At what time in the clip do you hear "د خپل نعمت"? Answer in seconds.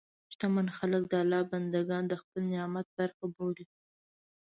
2.07-2.87